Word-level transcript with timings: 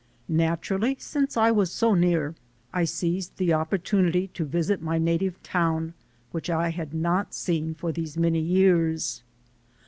Naturally, 0.27 0.95
since 0.99 1.37
I 1.37 1.51
was 1.51 1.71
so 1.71 1.93
near, 1.93 2.33
I 2.73 2.85
seized 2.85 3.37
the 3.37 3.53
opportunity 3.53 4.29
to 4.29 4.45
visit 4.45 4.81
my 4.81 4.97
native 4.97 5.43
town 5.43 5.93
which 6.31 6.49
I 6.49 6.69
had 6.69 6.91
not 6.91 7.35
seen 7.35 7.75
for 7.75 7.91
these 7.91 8.17
many 8.17 8.39
years. 8.41 9.21